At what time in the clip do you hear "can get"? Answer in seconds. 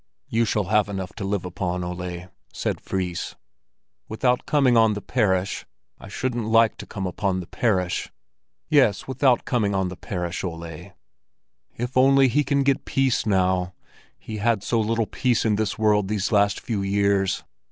12.43-12.83